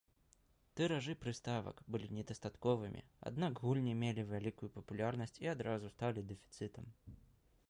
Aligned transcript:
Тыражы 0.79 1.13
прыставак 1.25 1.83
былі 1.95 2.07
недастатковымі, 2.19 3.01
аднак 3.31 3.63
гульні 3.67 3.93
мелі 4.01 4.27
вялікую 4.33 4.69
папулярнасць 4.81 5.41
і 5.47 5.57
адразу 5.57 5.85
сталі 5.97 6.29
дэфіцытам. 6.35 6.85